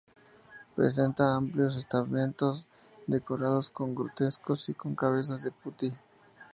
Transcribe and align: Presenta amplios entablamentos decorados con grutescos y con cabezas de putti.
Presenta 0.75 1.35
amplios 1.35 1.75
entablamentos 1.75 2.65
decorados 3.05 3.69
con 3.69 3.93
grutescos 3.93 4.67
y 4.69 4.73
con 4.73 4.95
cabezas 4.95 5.43
de 5.43 5.51
putti. 5.51 5.93